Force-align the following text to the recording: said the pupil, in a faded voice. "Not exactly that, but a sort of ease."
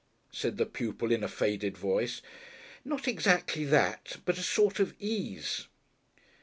said 0.31 0.57
the 0.57 0.65
pupil, 0.65 1.11
in 1.11 1.23
a 1.23 1.27
faded 1.27 1.77
voice. 1.77 2.23
"Not 2.83 3.07
exactly 3.07 3.65
that, 3.65 4.17
but 4.25 4.39
a 4.39 4.41
sort 4.41 4.79
of 4.79 4.95
ease." 4.99 5.67